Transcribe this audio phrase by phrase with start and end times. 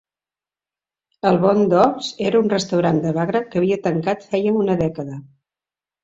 [1.31, 5.19] El Boondocks era un restaurant de bagra que havia tancat feia una dècada.